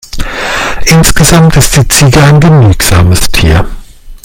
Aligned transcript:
Insgesamt 0.85 1.55
ist 1.57 1.75
die 1.77 1.87
Ziege 1.87 2.23
ein 2.23 2.39
genügsames 2.39 3.29
Tier. 3.29 3.69